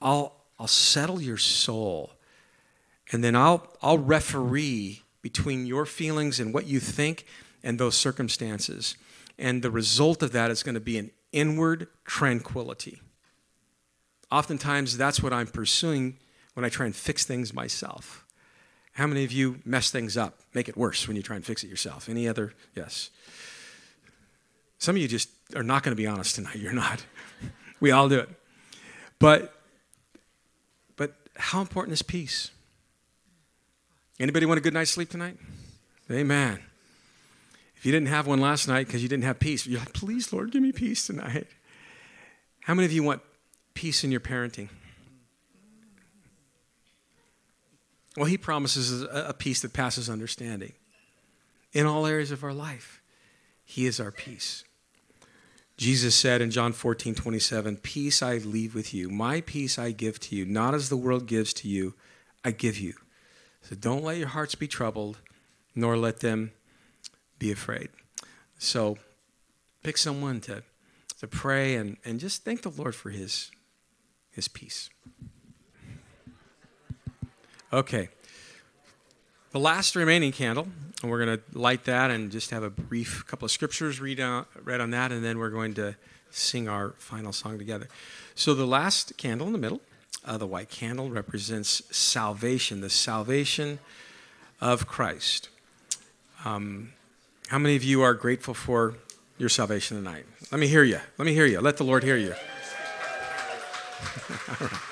[0.00, 2.12] I'll I'll settle your soul,
[3.10, 7.26] and then I'll I'll referee between your feelings and what you think
[7.64, 8.96] and those circumstances,
[9.36, 13.00] and the result of that is going to be an inward tranquility.
[14.30, 16.16] Oftentimes, that's what I'm pursuing
[16.54, 18.24] when I try and fix things myself.
[18.92, 21.64] How many of you mess things up, make it worse when you try and fix
[21.64, 22.08] it yourself?
[22.08, 22.52] Any other?
[22.74, 23.10] Yes.
[24.78, 26.56] Some of you just are not going to be honest tonight.
[26.56, 27.04] You're not.
[27.80, 28.28] We all do it.
[29.18, 29.54] But
[30.96, 32.50] but how important is peace?
[34.18, 35.38] Anybody want a good night's sleep tonight?
[36.10, 36.60] Amen.
[37.74, 40.30] If you didn't have one last night because you didn't have peace, you're like, please,
[40.30, 41.46] Lord, give me peace tonight.
[42.60, 43.22] How many of you want
[43.80, 44.68] peace in your parenting?
[48.14, 50.74] Well, he promises a, peace that passes understanding
[51.72, 53.00] in all areas of our life.
[53.64, 54.64] He is our peace.
[55.78, 60.20] Jesus said in John 14, 27, Peace I leave with you, my peace I give
[60.20, 61.94] to you, not as the world gives to you,
[62.44, 62.92] I give you.
[63.62, 65.20] So don't let your hearts be troubled,
[65.74, 66.52] nor let them
[67.38, 67.88] be afraid.
[68.58, 68.98] So
[69.82, 70.64] pick someone to,
[71.20, 73.50] to pray and, and just thank the Lord for his,
[74.32, 74.90] his peace.
[77.72, 78.08] Okay.
[79.52, 80.68] The last remaining candle,
[81.02, 84.20] and we're going to light that and just have a brief couple of scriptures read,
[84.20, 85.96] out, read on that, and then we're going to
[86.30, 87.88] sing our final song together.
[88.34, 89.80] So the last candle in the middle,
[90.24, 93.80] uh, the white candle, represents salvation, the salvation
[94.60, 95.48] of Christ.
[96.44, 96.92] Um,
[97.48, 98.94] how many of you are grateful for
[99.38, 100.26] your salvation tonight?
[100.52, 101.00] Let me hear you.
[101.18, 101.60] Let me hear you.
[101.60, 102.34] Let the Lord hear you.
[104.60, 104.89] right.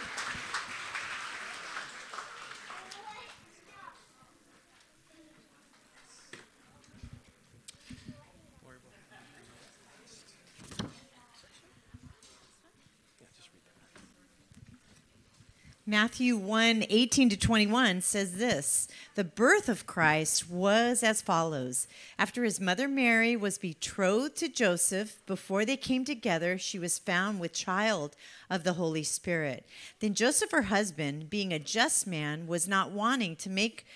[15.88, 21.88] Matthew 1 18 to 21 says this The birth of Christ was as follows.
[22.18, 27.40] After his mother Mary was betrothed to Joseph, before they came together, she was found
[27.40, 28.16] with child
[28.50, 29.64] of the Holy Spirit.
[30.00, 33.86] Then Joseph, her husband, being a just man, was not wanting to make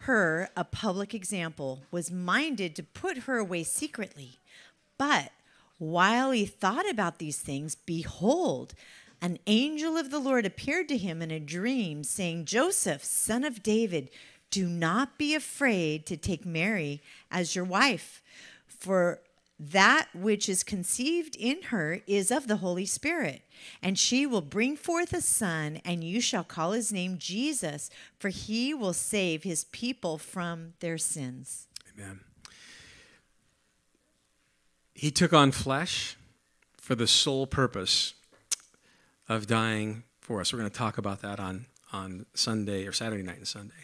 [0.00, 4.32] her a public example, was minded to put her away secretly.
[4.98, 5.32] But
[5.78, 8.74] while he thought about these things, behold,
[9.20, 13.62] an angel of the Lord appeared to him in a dream, saying, Joseph, son of
[13.62, 14.10] David,
[14.50, 18.22] do not be afraid to take Mary as your wife,
[18.66, 19.20] for
[19.60, 23.42] that which is conceived in her is of the Holy Spirit.
[23.82, 28.28] And she will bring forth a son, and you shall call his name Jesus, for
[28.28, 31.66] he will save his people from their sins.
[31.92, 32.20] Amen.
[34.94, 36.16] He took on flesh
[36.76, 38.14] for the sole purpose
[39.28, 40.52] of dying for us.
[40.52, 43.74] We're going to talk about that on, on Sunday or Saturday night and Sunday.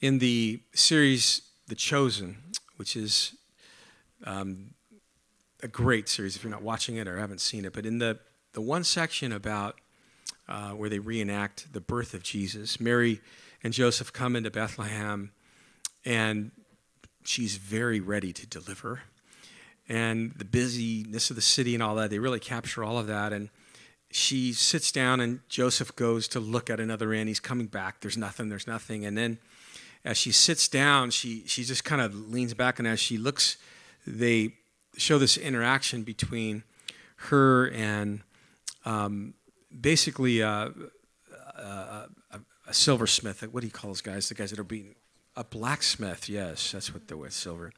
[0.00, 2.36] In the series The Chosen,
[2.76, 3.34] which is
[4.24, 4.74] um,
[5.62, 8.18] a great series if you're not watching it or haven't seen it, but in the,
[8.52, 9.76] the one section about
[10.48, 13.20] uh, where they reenact the birth of Jesus, Mary
[13.62, 15.32] and Joseph come into Bethlehem
[16.04, 16.50] and
[17.24, 19.00] she's very ready to deliver.
[19.88, 23.32] And the busyness of the city and all that, they really capture all of that.
[23.32, 23.48] And
[24.16, 27.26] she sits down and Joseph goes to look at another inn.
[27.26, 28.00] He's coming back.
[28.00, 28.48] There's nothing.
[28.48, 29.04] There's nothing.
[29.04, 29.38] And then
[30.04, 33.56] as she sits down, she she just kind of leans back and as she looks,
[34.06, 34.54] they
[34.96, 36.62] show this interaction between
[37.28, 38.20] her and
[38.84, 39.34] um,
[39.80, 40.72] basically a,
[41.58, 43.42] a, a, a silversmith.
[43.50, 44.28] What do you call those guys?
[44.28, 44.94] The guys that are beating
[45.34, 46.28] a blacksmith.
[46.28, 47.32] Yes, that's what they're with.
[47.32, 47.72] Silver,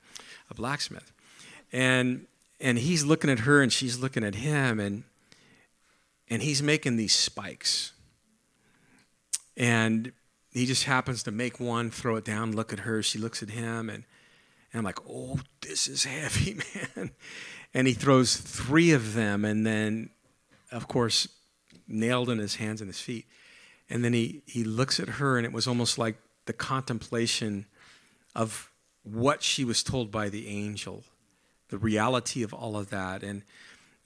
[0.50, 1.12] a blacksmith,
[1.72, 2.26] and
[2.60, 5.04] and he's looking at her and she's looking at him and
[6.28, 7.92] and he's making these spikes.
[9.56, 10.12] And
[10.52, 13.02] he just happens to make one, throw it down, look at her.
[13.02, 14.04] She looks at him, and,
[14.72, 16.58] and I'm like, oh, this is heavy,
[16.96, 17.10] man.
[17.74, 20.10] And he throws three of them, and then,
[20.72, 21.28] of course,
[21.86, 23.26] nailed in his hands and his feet.
[23.88, 26.16] And then he, he looks at her, and it was almost like
[26.46, 27.66] the contemplation
[28.34, 28.70] of
[29.02, 31.04] what she was told by the angel,
[31.68, 33.22] the reality of all of that.
[33.22, 33.42] And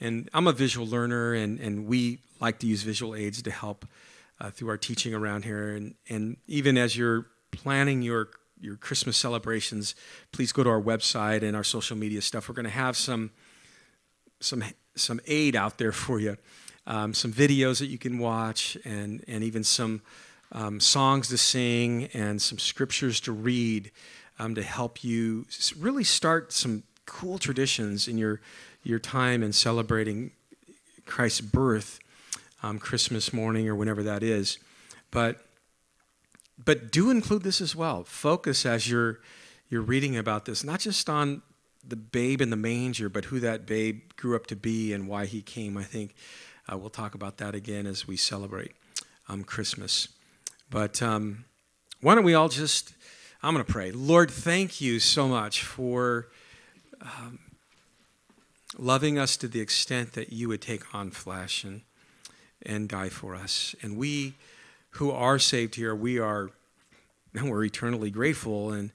[0.01, 3.86] and I'm a visual learner, and, and we like to use visual aids to help
[4.40, 5.74] uh, through our teaching around here.
[5.74, 8.28] And, and even as you're planning your
[8.62, 9.94] your Christmas celebrations,
[10.32, 12.48] please go to our website and our social media stuff.
[12.48, 13.30] We're going to have some
[14.40, 14.62] some
[14.94, 16.36] some aid out there for you,
[16.86, 20.03] um, some videos that you can watch, and and even some
[20.53, 23.90] um, songs to sing and some scriptures to read
[24.38, 25.46] um, to help you
[25.78, 28.40] really start some cool traditions in your
[28.82, 30.32] your time in celebrating
[31.06, 31.98] Christ's birth,
[32.62, 34.58] um, Christmas morning or whenever that is.
[35.10, 35.44] But
[36.62, 38.04] but do include this as well.
[38.04, 39.20] Focus as you're
[39.68, 41.42] you're reading about this, not just on
[41.86, 45.26] the babe in the manger, but who that babe grew up to be and why
[45.26, 45.76] he came.
[45.76, 46.14] I think
[46.70, 48.72] uh, we'll talk about that again as we celebrate
[49.28, 50.08] um, Christmas.
[50.70, 51.44] But um,
[52.00, 52.94] why don't we all just,
[53.42, 53.92] I'm going to pray.
[53.92, 56.28] Lord, thank you so much for
[57.00, 57.38] um,
[58.78, 61.82] loving us to the extent that you would take on flesh and,
[62.62, 63.74] and die for us.
[63.82, 64.34] And we
[64.94, 66.50] who are saved here, we are,
[67.42, 68.72] we're eternally grateful.
[68.72, 68.92] And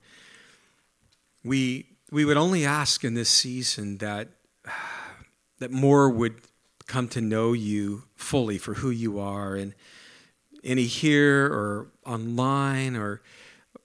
[1.44, 4.30] we, we would only ask in this season that,
[5.60, 6.36] that more would
[6.88, 9.56] come to know you fully for who you are.
[9.56, 9.74] And
[10.64, 13.22] any here or online or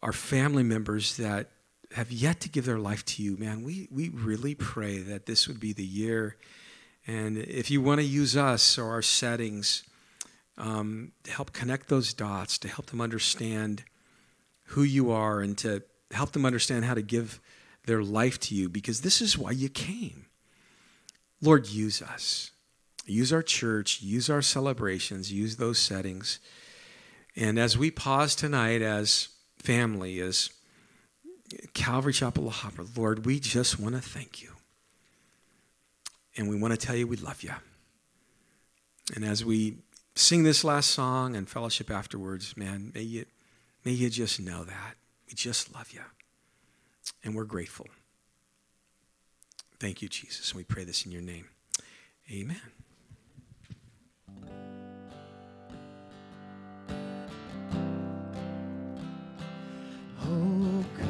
[0.03, 1.51] our family members that
[1.93, 5.49] have yet to give their life to you, man, we, we really pray that this
[5.49, 6.37] would be the year.
[7.07, 9.83] And if you want to use us or our settings
[10.57, 13.85] um, to help connect those dots, to help them understand
[14.67, 15.83] who you are, and to
[16.13, 17.41] help them understand how to give
[17.87, 20.27] their life to you, because this is why you came.
[21.43, 22.53] Lord, use us.
[23.07, 26.39] Use our church, use our celebrations, use those settings.
[27.35, 29.29] And as we pause tonight as
[29.59, 30.51] family, as
[31.75, 34.51] Calvary Chapel La Habra, Lord, we just want to thank you.
[36.37, 37.53] And we want to tell you we love you.
[39.15, 39.79] And as we
[40.15, 43.25] sing this last song and fellowship afterwards, man, may you,
[43.85, 44.95] may you just know that.
[45.27, 46.03] We just love you.
[47.25, 47.87] And we're grateful.
[49.79, 50.51] Thank you, Jesus.
[50.51, 51.47] And we pray this in your name.
[52.31, 52.61] Amen.
[60.23, 61.10] Oh, come,